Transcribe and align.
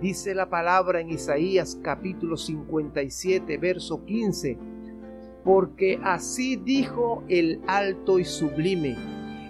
Dice 0.00 0.34
la 0.34 0.48
palabra 0.48 1.00
en 1.00 1.10
Isaías 1.10 1.78
capítulo 1.82 2.38
57, 2.38 3.58
verso 3.58 4.02
15, 4.06 4.56
porque 5.44 6.00
así 6.02 6.56
dijo 6.56 7.22
el 7.28 7.60
alto 7.66 8.18
y 8.18 8.24
sublime, 8.24 8.96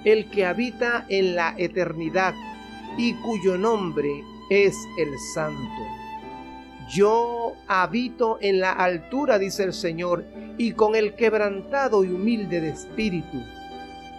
el 0.04 0.28
que 0.28 0.44
habita 0.44 1.06
en 1.08 1.36
la 1.36 1.54
eternidad 1.56 2.34
y 2.98 3.14
cuyo 3.14 3.56
nombre 3.58 4.24
es 4.50 4.74
el 4.98 5.16
santo. 5.34 5.82
Yo 6.92 7.52
habito 7.68 8.38
en 8.40 8.58
la 8.58 8.72
altura, 8.72 9.38
dice 9.38 9.62
el 9.62 9.72
Señor, 9.72 10.24
y 10.58 10.72
con 10.72 10.96
el 10.96 11.14
quebrantado 11.14 12.02
y 12.02 12.08
humilde 12.08 12.60
de 12.60 12.70
espíritu, 12.70 13.40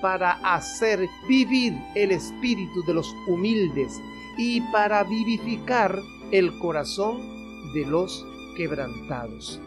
para 0.01 0.31
hacer 0.55 1.09
vivir 1.27 1.73
el 1.93 2.11
espíritu 2.11 2.85
de 2.87 2.93
los 2.93 3.13
humildes 3.27 3.99
y 4.37 4.61
para 4.71 5.03
vivificar 5.03 5.99
el 6.31 6.57
corazón 6.59 7.21
de 7.73 7.85
los 7.85 8.25
quebrantados. 8.55 9.59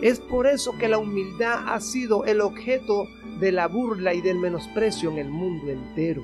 Es 0.00 0.20
por 0.20 0.46
eso 0.46 0.76
que 0.78 0.88
la 0.88 0.98
humildad 0.98 1.64
ha 1.66 1.80
sido 1.80 2.24
el 2.24 2.40
objeto 2.40 3.08
de 3.40 3.52
la 3.52 3.66
burla 3.66 4.14
y 4.14 4.20
del 4.20 4.38
menosprecio 4.38 5.10
en 5.10 5.18
el 5.18 5.28
mundo 5.28 5.70
entero. 5.70 6.22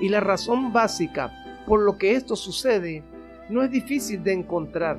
Y 0.00 0.08
la 0.08 0.20
razón 0.20 0.72
básica 0.72 1.32
por 1.66 1.80
lo 1.80 1.98
que 1.98 2.14
esto 2.14 2.36
sucede 2.36 3.02
no 3.48 3.62
es 3.62 3.70
difícil 3.70 4.22
de 4.22 4.32
encontrar. 4.32 4.98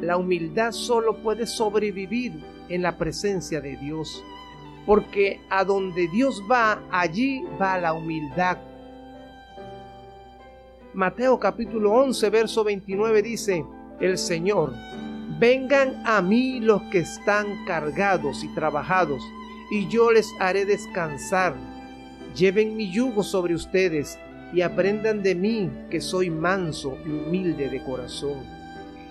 La 0.00 0.16
humildad 0.16 0.72
solo 0.72 1.22
puede 1.22 1.46
sobrevivir 1.46 2.32
en 2.68 2.82
la 2.82 2.96
presencia 2.96 3.60
de 3.60 3.76
Dios, 3.76 4.24
porque 4.86 5.40
a 5.50 5.64
donde 5.64 6.08
Dios 6.08 6.42
va, 6.50 6.82
allí 6.90 7.42
va 7.60 7.78
la 7.78 7.92
humildad. 7.92 8.58
Mateo 10.94 11.38
capítulo 11.38 11.92
11, 11.92 12.30
verso 12.30 12.64
29 12.64 13.22
dice, 13.22 13.64
el 14.00 14.18
Señor, 14.18 14.74
vengan 15.38 16.02
a 16.04 16.20
mí 16.20 16.58
los 16.58 16.82
que 16.90 16.98
están 16.98 17.64
cargados 17.64 18.42
y 18.42 18.48
trabajados, 18.56 19.22
y 19.70 19.86
yo 19.86 20.10
les 20.10 20.28
haré 20.40 20.64
descansar. 20.64 21.54
Lleven 22.34 22.76
mi 22.76 22.90
yugo 22.90 23.22
sobre 23.22 23.54
ustedes 23.54 24.18
y 24.52 24.62
aprendan 24.62 25.22
de 25.22 25.36
mí 25.36 25.70
que 25.90 26.00
soy 26.00 26.28
manso 26.28 26.98
y 27.06 27.08
humilde 27.08 27.68
de 27.68 27.84
corazón, 27.84 28.42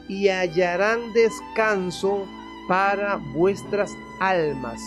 y 0.09 0.27
hallarán 0.27 1.13
descanso 1.13 2.25
para 2.67 3.21
vuestras 3.33 3.89
almas. 4.19 4.81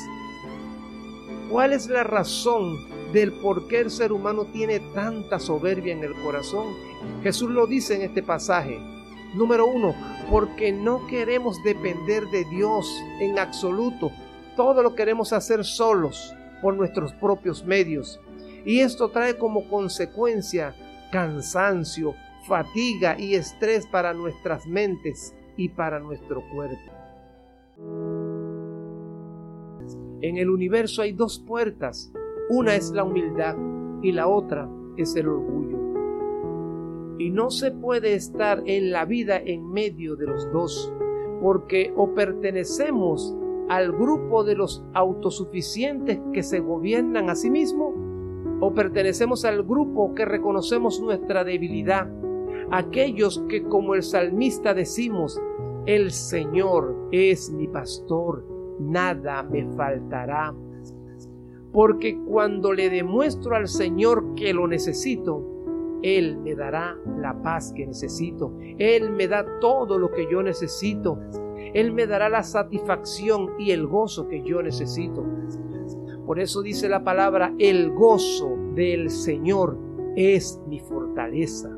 ¿Cuál 1.50 1.72
es 1.72 1.86
la 1.86 2.04
razón 2.04 2.76
del 3.12 3.32
por 3.32 3.68
qué 3.68 3.80
el 3.80 3.90
ser 3.90 4.12
humano 4.12 4.46
tiene 4.52 4.80
tanta 4.94 5.38
soberbia 5.38 5.92
en 5.92 6.04
el 6.04 6.14
corazón? 6.14 6.68
Jesús 7.22 7.50
lo 7.50 7.66
dice 7.66 7.94
en 7.94 8.02
este 8.02 8.22
pasaje. 8.22 8.78
Número 9.34 9.66
uno, 9.66 9.94
porque 10.30 10.72
no 10.72 11.06
queremos 11.06 11.62
depender 11.62 12.24
de 12.26 12.44
Dios 12.46 13.02
en 13.20 13.38
absoluto. 13.38 14.10
Todo 14.56 14.82
lo 14.82 14.94
queremos 14.94 15.32
hacer 15.32 15.64
solos 15.64 16.34
por 16.60 16.74
nuestros 16.74 17.12
propios 17.14 17.64
medios. 17.64 18.20
Y 18.64 18.80
esto 18.80 19.08
trae 19.08 19.36
como 19.36 19.68
consecuencia 19.68 20.74
cansancio, 21.10 22.14
fatiga 22.46 23.18
y 23.18 23.34
estrés 23.34 23.86
para 23.86 24.14
nuestras 24.14 24.66
mentes 24.66 25.34
y 25.56 25.68
para 25.68 25.98
nuestro 25.98 26.42
cuerpo. 26.50 26.92
En 30.22 30.38
el 30.38 30.50
universo 30.50 31.02
hay 31.02 31.12
dos 31.12 31.38
puertas. 31.38 32.12
Una 32.54 32.74
es 32.74 32.90
la 32.90 33.02
humildad 33.02 33.56
y 34.02 34.12
la 34.12 34.28
otra 34.28 34.68
es 34.98 35.16
el 35.16 35.26
orgullo. 35.26 35.78
Y 37.18 37.30
no 37.30 37.50
se 37.50 37.70
puede 37.70 38.12
estar 38.12 38.62
en 38.66 38.92
la 38.92 39.06
vida 39.06 39.38
en 39.38 39.72
medio 39.72 40.16
de 40.16 40.26
los 40.26 40.52
dos, 40.52 40.92
porque 41.40 41.94
o 41.96 42.12
pertenecemos 42.12 43.34
al 43.70 43.92
grupo 43.92 44.44
de 44.44 44.54
los 44.54 44.84
autosuficientes 44.92 46.20
que 46.34 46.42
se 46.42 46.60
gobiernan 46.60 47.30
a 47.30 47.36
sí 47.36 47.48
mismos, 47.50 47.94
o 48.60 48.74
pertenecemos 48.74 49.46
al 49.46 49.62
grupo 49.62 50.14
que 50.14 50.26
reconocemos 50.26 51.00
nuestra 51.00 51.44
debilidad, 51.44 52.06
aquellos 52.70 53.42
que 53.48 53.62
como 53.62 53.94
el 53.94 54.02
salmista 54.02 54.74
decimos, 54.74 55.40
el 55.86 56.10
Señor 56.10 57.08
es 57.12 57.50
mi 57.50 57.66
pastor, 57.66 58.44
nada 58.78 59.42
me 59.42 59.64
faltará. 59.74 60.54
Porque 61.72 62.18
cuando 62.26 62.72
le 62.72 62.90
demuestro 62.90 63.56
al 63.56 63.68
Señor 63.68 64.34
que 64.34 64.52
lo 64.52 64.68
necesito, 64.68 65.42
Él 66.02 66.38
me 66.38 66.54
dará 66.54 66.98
la 67.18 67.40
paz 67.42 67.72
que 67.72 67.86
necesito. 67.86 68.52
Él 68.78 69.10
me 69.10 69.28
da 69.28 69.46
todo 69.60 69.98
lo 69.98 70.10
que 70.10 70.28
yo 70.30 70.42
necesito. 70.42 71.18
Él 71.74 71.92
me 71.92 72.06
dará 72.06 72.28
la 72.28 72.42
satisfacción 72.42 73.52
y 73.58 73.70
el 73.70 73.86
gozo 73.86 74.28
que 74.28 74.42
yo 74.42 74.62
necesito. 74.62 75.24
Por 76.26 76.38
eso 76.38 76.62
dice 76.62 76.88
la 76.88 77.02
palabra, 77.02 77.54
el 77.58 77.90
gozo 77.90 78.56
del 78.74 79.10
Señor 79.10 79.78
es 80.16 80.60
mi 80.68 80.78
fortaleza. 80.80 81.70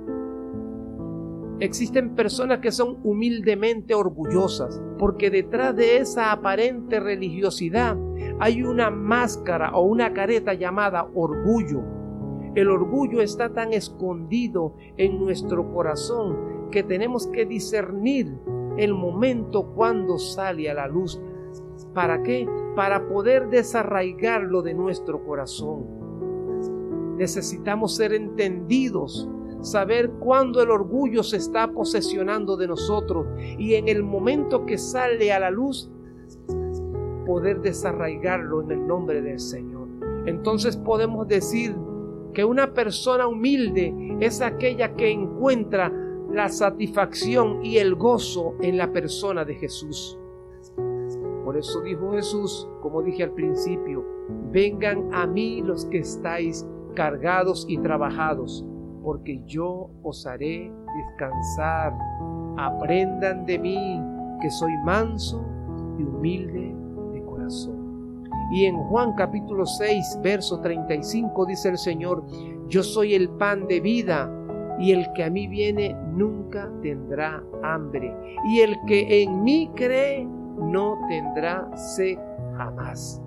Existen 1.61 2.17
personas 2.17 2.59
que 2.59 2.73
son 2.73 2.99
humildemente 3.05 3.95
orgullosas, 3.95 4.83
porque 4.99 5.31
detrás 5.31 5.77
de 5.77 5.99
esa 5.99 6.33
aparente 6.33 6.99
religiosidad 6.99 7.97
hay 8.41 8.63
una 8.63 8.91
máscara 8.91 9.71
o 9.73 9.83
una 9.83 10.13
careta 10.13 10.55
llamada 10.55 11.09
orgullo. 11.15 11.83
El 12.57 12.71
orgullo 12.71 13.21
está 13.21 13.53
tan 13.53 13.73
escondido 13.73 14.75
en 14.97 15.19
nuestro 15.19 15.73
corazón 15.73 16.71
que 16.71 16.83
tenemos 16.83 17.29
que 17.29 17.47
discernir 17.47 18.37
el 18.77 18.93
momento 18.93 19.73
cuando 19.75 20.19
sale 20.19 20.69
a 20.69 20.75
la 20.75 20.89
luz. 20.89 21.21
¿Para 21.95 22.23
qué? 22.23 22.49
Para 22.75 23.09
poder 23.09 23.49
desarraigarlo 23.49 24.63
de 24.63 24.75
nuestro 24.75 25.25
corazón. 25.25 25.87
Necesitamos 27.17 27.95
ser 27.95 28.13
entendidos 28.13 29.29
saber 29.65 30.11
cuándo 30.21 30.63
el 30.63 30.71
orgullo 30.71 31.23
se 31.23 31.39
está 31.39 31.73
posesionando 31.73 32.57
de 32.57 32.69
nosotros 32.69 33.27
y 33.59 33.75
en 33.75 33.89
el 33.89 34.03
momento 34.03 34.67
que 34.67 34.79
sale 34.79 35.33
a 35.33 35.41
la 35.41 35.51
luz, 35.51 35.91
poder 37.27 37.61
desarraigarlo 37.61 38.63
en 38.63 38.71
el 38.71 38.87
nombre 38.87 39.23
del 39.23 39.41
Señor. 39.41 39.89
Entonces 40.27 40.77
podemos 40.77 41.27
decir 41.27 41.75
que 42.35 42.45
una 42.45 42.75
persona 42.75 43.27
humilde 43.27 43.95
es 44.21 44.41
aquella 44.41 44.95
que 44.95 45.11
encuentra 45.11 45.93
la 46.31 46.49
satisfacción 46.49 47.65
y 47.65 47.79
el 47.79 47.95
gozo 47.95 48.55
en 48.61 48.77
la 48.77 48.93
persona 48.93 49.45
de 49.45 49.55
Jesús. 49.55 50.19
Por 51.45 51.57
eso 51.57 51.81
dijo 51.83 52.13
Jesús, 52.13 52.69
como 52.83 53.03
dije 53.03 53.23
al 53.23 53.33
principio, 53.33 54.05
vengan 54.51 55.09
a 55.13 55.27
mí 55.27 55.63
los 55.63 55.87
que 55.87 55.99
estáis 55.99 56.67
cargados 56.95 57.67
y 57.69 57.79
trabajados 57.79 58.65
porque 59.05 59.41
yo 59.45 59.91
os 60.03 60.27
haré 60.27 60.73
descansar. 60.97 61.97
Aprendan 62.57 63.45
de 63.45 63.59
mí, 63.59 64.03
que 64.41 64.51
soy 64.51 64.73
manso 64.85 65.45
y 65.99 66.03
humilde 66.03 66.75
de 67.13 67.23
corazón. 67.23 68.25
Y 68.53 68.65
en 68.65 68.77
Juan 68.85 69.13
capítulo 69.15 69.67
6, 69.67 70.21
verso 70.23 70.61
35 70.61 71.47
dice 71.47 71.69
el 71.69 71.79
Señor, 71.79 72.25
yo 72.69 72.83
soy 72.83 73.15
el 73.15 73.29
pan 73.29 73.67
de 73.69 73.81
vida, 73.81 74.31
y 74.79 74.91
el 74.91 75.13
que 75.13 75.25
a 75.25 75.31
mí 75.31 75.47
viene 75.47 75.95
nunca 76.13 76.69
tendrá 76.83 77.43
hambre, 77.63 78.17
y 78.49 78.61
el 78.61 78.77
que 78.87 79.23
en 79.23 79.45
mí 79.45 79.71
cree 79.75 80.25
no 80.25 80.99
tendrá 81.09 81.69
sed 81.77 82.19
jamás. 82.57 83.21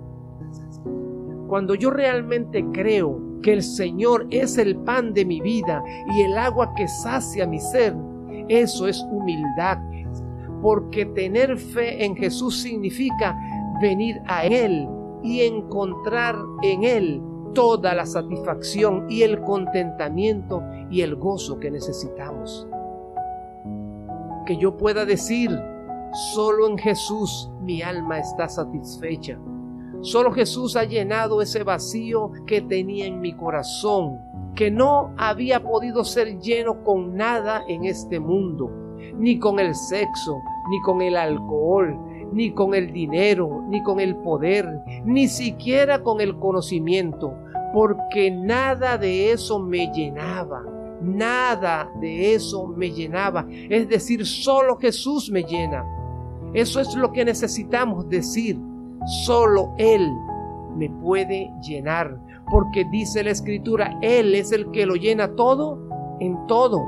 Cuando 1.46 1.74
yo 1.74 1.90
realmente 1.90 2.64
creo 2.72 3.27
que 3.42 3.52
el 3.52 3.62
Señor 3.62 4.26
es 4.30 4.58
el 4.58 4.76
pan 4.76 5.12
de 5.12 5.24
mi 5.24 5.40
vida 5.40 5.82
y 6.14 6.22
el 6.22 6.36
agua 6.36 6.72
que 6.74 6.88
sacia 6.88 7.46
mi 7.46 7.60
ser, 7.60 7.94
eso 8.48 8.88
es 8.88 9.00
humildad. 9.10 9.78
Porque 10.62 11.06
tener 11.06 11.56
fe 11.56 12.04
en 12.04 12.16
Jesús 12.16 12.60
significa 12.60 13.38
venir 13.80 14.20
a 14.26 14.44
Él 14.44 14.88
y 15.22 15.42
encontrar 15.42 16.36
en 16.62 16.82
Él 16.82 17.22
toda 17.54 17.94
la 17.94 18.06
satisfacción 18.06 19.06
y 19.08 19.22
el 19.22 19.40
contentamiento 19.42 20.62
y 20.90 21.02
el 21.02 21.14
gozo 21.14 21.60
que 21.60 21.70
necesitamos. 21.70 22.66
Que 24.46 24.56
yo 24.56 24.76
pueda 24.76 25.04
decir, 25.04 25.50
solo 26.34 26.68
en 26.68 26.78
Jesús 26.78 27.50
mi 27.60 27.82
alma 27.82 28.18
está 28.18 28.48
satisfecha 28.48 29.38
Solo 30.00 30.30
Jesús 30.32 30.76
ha 30.76 30.84
llenado 30.84 31.42
ese 31.42 31.64
vacío 31.64 32.30
que 32.46 32.60
tenía 32.60 33.06
en 33.06 33.20
mi 33.20 33.32
corazón, 33.34 34.20
que 34.54 34.70
no 34.70 35.12
había 35.16 35.62
podido 35.62 36.04
ser 36.04 36.38
lleno 36.38 36.84
con 36.84 37.16
nada 37.16 37.64
en 37.68 37.84
este 37.84 38.20
mundo, 38.20 38.70
ni 39.16 39.38
con 39.38 39.58
el 39.58 39.74
sexo, 39.74 40.38
ni 40.70 40.80
con 40.82 41.02
el 41.02 41.16
alcohol, 41.16 41.98
ni 42.32 42.52
con 42.52 42.74
el 42.74 42.92
dinero, 42.92 43.64
ni 43.68 43.82
con 43.82 43.98
el 43.98 44.16
poder, 44.16 44.68
ni 45.04 45.26
siquiera 45.26 46.02
con 46.02 46.20
el 46.20 46.38
conocimiento, 46.38 47.34
porque 47.72 48.30
nada 48.30 48.98
de 48.98 49.32
eso 49.32 49.58
me 49.58 49.90
llenaba. 49.92 50.62
nada 51.00 51.88
de 52.00 52.34
eso 52.34 52.66
me 52.66 52.90
llenaba. 52.90 53.46
Es 53.48 53.88
decir, 53.88 54.26
solo 54.26 54.76
Jesús 54.76 55.30
me 55.30 55.44
llena. 55.44 55.84
Eso 56.52 56.80
es 56.80 56.92
lo 56.96 57.12
que 57.12 57.24
necesitamos 57.24 58.08
decir. 58.08 58.58
Solo 59.08 59.72
Él 59.78 60.12
me 60.76 60.90
puede 60.90 61.50
llenar. 61.62 62.20
Porque 62.50 62.84
dice 62.90 63.22
la 63.24 63.30
Escritura, 63.30 63.98
Él 64.02 64.34
es 64.34 64.52
el 64.52 64.70
que 64.70 64.86
lo 64.86 64.94
llena 64.94 65.34
todo 65.34 65.78
en 66.20 66.46
todo. 66.46 66.84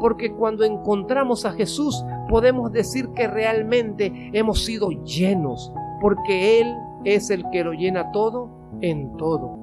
Porque 0.00 0.32
cuando 0.32 0.64
encontramos 0.64 1.44
a 1.44 1.52
Jesús 1.52 2.04
podemos 2.28 2.72
decir 2.72 3.08
que 3.14 3.26
realmente 3.26 4.30
hemos 4.32 4.64
sido 4.64 4.90
llenos. 5.04 5.72
Porque 6.00 6.60
Él 6.60 6.74
es 7.04 7.30
el 7.30 7.44
que 7.50 7.64
lo 7.64 7.72
llena 7.72 8.10
todo 8.12 8.50
en 8.80 9.16
todo. 9.16 9.58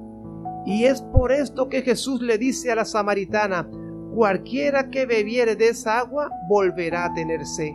Y 0.64 0.84
es 0.84 1.00
por 1.00 1.32
esto 1.32 1.68
que 1.68 1.82
Jesús 1.82 2.20
le 2.20 2.38
dice 2.38 2.72
a 2.72 2.74
la 2.74 2.84
samaritana, 2.84 3.68
cualquiera 4.14 4.90
que 4.90 5.06
bebiere 5.06 5.54
de 5.54 5.68
esa 5.68 6.00
agua 6.00 6.30
volverá 6.48 7.06
a 7.06 7.14
tener 7.14 7.46
sed. 7.46 7.74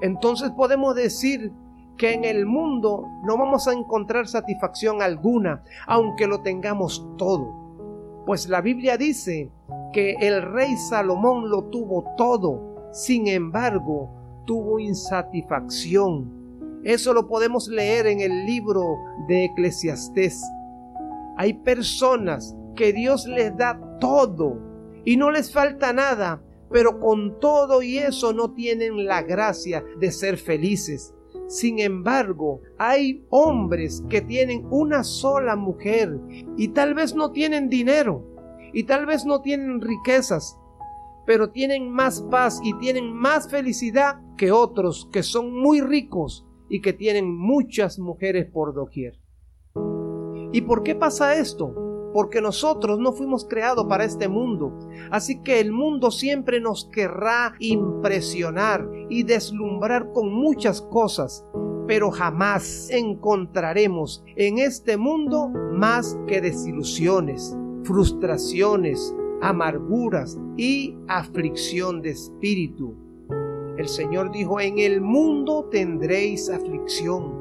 Entonces 0.00 0.50
podemos 0.56 0.94
decir 0.94 1.52
que 2.00 2.14
en 2.14 2.24
el 2.24 2.46
mundo 2.46 3.06
no 3.24 3.36
vamos 3.36 3.68
a 3.68 3.74
encontrar 3.74 4.26
satisfacción 4.26 5.02
alguna, 5.02 5.62
aunque 5.86 6.26
lo 6.26 6.40
tengamos 6.40 7.06
todo. 7.18 8.24
Pues 8.24 8.48
la 8.48 8.62
Biblia 8.62 8.96
dice 8.96 9.50
que 9.92 10.14
el 10.18 10.40
rey 10.40 10.74
Salomón 10.88 11.50
lo 11.50 11.64
tuvo 11.64 12.06
todo, 12.16 12.88
sin 12.90 13.28
embargo, 13.28 14.08
tuvo 14.46 14.80
insatisfacción. 14.80 16.80
Eso 16.84 17.12
lo 17.12 17.28
podemos 17.28 17.68
leer 17.68 18.06
en 18.06 18.20
el 18.20 18.46
libro 18.46 18.96
de 19.28 19.44
Eclesiastés. 19.44 20.42
Hay 21.36 21.52
personas 21.52 22.56
que 22.76 22.94
Dios 22.94 23.26
les 23.26 23.54
da 23.58 23.78
todo 24.00 24.56
y 25.04 25.18
no 25.18 25.30
les 25.30 25.52
falta 25.52 25.92
nada, 25.92 26.42
pero 26.72 26.98
con 26.98 27.38
todo 27.40 27.82
y 27.82 27.98
eso 27.98 28.32
no 28.32 28.54
tienen 28.54 29.04
la 29.04 29.20
gracia 29.20 29.84
de 29.98 30.10
ser 30.10 30.38
felices. 30.38 31.12
Sin 31.50 31.80
embargo, 31.80 32.60
hay 32.78 33.26
hombres 33.28 34.04
que 34.08 34.20
tienen 34.20 34.68
una 34.70 35.02
sola 35.02 35.56
mujer 35.56 36.16
y 36.56 36.68
tal 36.68 36.94
vez 36.94 37.12
no 37.12 37.32
tienen 37.32 37.68
dinero 37.68 38.24
y 38.72 38.84
tal 38.84 39.04
vez 39.04 39.24
no 39.24 39.40
tienen 39.40 39.80
riquezas, 39.80 40.56
pero 41.26 41.50
tienen 41.50 41.90
más 41.90 42.22
paz 42.30 42.60
y 42.62 42.72
tienen 42.74 43.12
más 43.12 43.50
felicidad 43.50 44.20
que 44.36 44.52
otros 44.52 45.08
que 45.10 45.24
son 45.24 45.52
muy 45.52 45.80
ricos 45.80 46.46
y 46.68 46.80
que 46.82 46.92
tienen 46.92 47.36
muchas 47.36 47.98
mujeres 47.98 48.46
por 48.46 48.72
doquier. 48.72 49.18
¿Y 50.52 50.60
por 50.60 50.84
qué 50.84 50.94
pasa 50.94 51.34
esto? 51.34 51.89
Porque 52.12 52.40
nosotros 52.40 52.98
no 52.98 53.12
fuimos 53.12 53.44
creados 53.44 53.86
para 53.86 54.04
este 54.04 54.28
mundo. 54.28 54.72
Así 55.10 55.40
que 55.42 55.60
el 55.60 55.72
mundo 55.72 56.10
siempre 56.10 56.60
nos 56.60 56.86
querrá 56.86 57.54
impresionar 57.58 58.88
y 59.08 59.22
deslumbrar 59.22 60.12
con 60.12 60.32
muchas 60.32 60.82
cosas. 60.82 61.44
Pero 61.86 62.10
jamás 62.10 62.88
encontraremos 62.90 64.24
en 64.36 64.58
este 64.58 64.96
mundo 64.96 65.50
más 65.72 66.18
que 66.26 66.40
desilusiones, 66.40 67.56
frustraciones, 67.84 69.14
amarguras 69.40 70.38
y 70.56 70.96
aflicción 71.08 72.02
de 72.02 72.10
espíritu. 72.10 72.94
El 73.76 73.88
Señor 73.88 74.30
dijo, 74.30 74.60
en 74.60 74.78
el 74.78 75.00
mundo 75.00 75.68
tendréis 75.70 76.50
aflicción. 76.50 77.32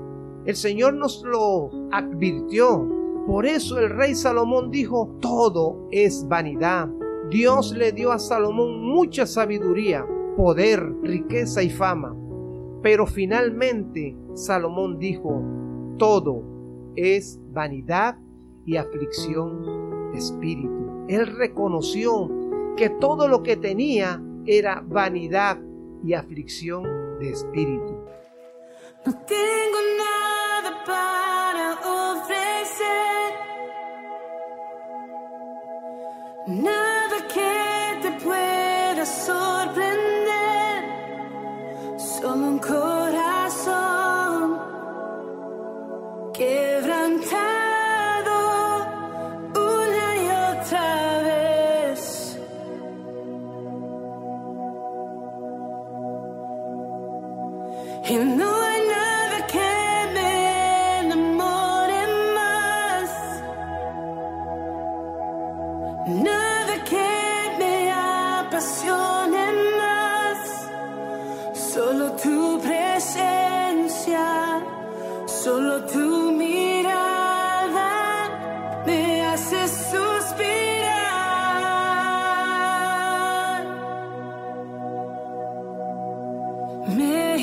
El 0.45 0.55
Señor 0.55 0.93
nos 0.93 1.21
lo 1.23 1.69
advirtió 1.91 2.98
por 3.25 3.45
eso 3.45 3.77
el 3.77 3.89
rey 3.89 4.15
Salomón 4.15 4.71
dijo, 4.71 5.17
todo 5.19 5.87
es 5.91 6.27
vanidad. 6.27 6.89
Dios 7.29 7.71
le 7.75 7.91
dio 7.91 8.11
a 8.11 8.19
Salomón 8.19 8.81
mucha 8.81 9.25
sabiduría, 9.25 10.05
poder, 10.35 10.83
riqueza 11.03 11.61
y 11.61 11.69
fama. 11.69 12.15
Pero 12.81 13.05
finalmente 13.05 14.15
Salomón 14.33 14.97
dijo, 14.97 15.43
todo 15.97 16.43
es 16.95 17.39
vanidad 17.51 18.17
y 18.65 18.77
aflicción 18.77 20.11
de 20.11 20.17
espíritu. 20.17 21.05
Él 21.07 21.27
reconoció 21.27 22.29
que 22.77 22.89
todo 22.89 23.27
lo 23.27 23.43
que 23.43 23.57
tenía 23.57 24.23
era 24.45 24.83
vanidad 24.87 25.59
y 26.03 26.13
aflicción 26.13 26.83
de 27.19 27.31
espíritu. 27.31 27.99
No 29.05 29.13
tengo 29.25 29.79
nada 29.97 30.83
para 30.85 31.28
Nada 36.49 37.17
que 37.31 37.99
te 38.01 38.11
pueda 38.23 39.05
sorprender, 39.05 40.83
solo 41.99 42.47
un 42.47 42.57
corazón 42.57 44.57
quebrantado 46.33 47.27
una 49.53 50.15
y 50.23 50.25
otra 50.57 51.21
vez. 51.21 52.01
Y 58.09 58.15
no 58.15 58.48
apasione 68.59 69.45
más, 69.79 70.39
solo 71.73 72.11
tu 72.23 72.59
presencia, 72.59 74.27
solo 75.25 75.85
tu 75.85 76.31
mirada 76.33 77.91
me 78.85 79.25
hace 79.27 79.65
suspirar. 79.65 80.09
Me 86.97 87.37